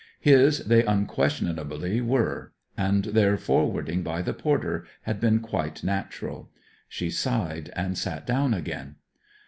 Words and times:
His 0.19 0.65
they 0.65 0.83
unquestionably 0.83 2.01
were; 2.01 2.53
and 2.75 3.05
their 3.05 3.37
forwarding 3.37 4.01
by 4.01 4.23
the 4.23 4.33
porter 4.33 4.83
had 5.03 5.19
been 5.19 5.39
quite 5.41 5.83
natural. 5.83 6.49
She 6.89 7.11
sighed 7.11 7.71
and 7.75 7.95
sat 7.95 8.25
down 8.25 8.55
again. 8.55 8.95